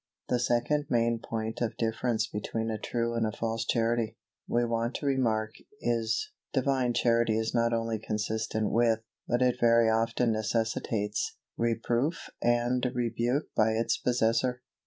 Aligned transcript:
The 0.29 0.39
second 0.39 0.87
main 0.89 1.19
point 1.19 1.61
of 1.61 1.77
difference 1.77 2.25
between 2.25 2.71
a 2.71 2.79
true 2.79 3.13
and 3.13 3.23
a 3.23 3.31
false 3.31 3.63
Charity, 3.63 4.17
we 4.47 4.65
want 4.65 4.95
to 4.95 5.05
remark, 5.05 5.51
is, 5.79 6.31
Divine 6.53 6.95
Charity 6.95 7.37
is 7.37 7.53
not 7.53 7.71
only 7.71 7.99
consistent 7.99 8.71
with, 8.71 9.01
but 9.27 9.43
it 9.43 9.59
very 9.59 9.91
often 9.91 10.31
necessitates, 10.31 11.37
reproof 11.55 12.31
and 12.41 12.83
rebuke 12.95 13.49
by 13.55 13.73
its 13.73 13.95
possessor. 13.95 14.63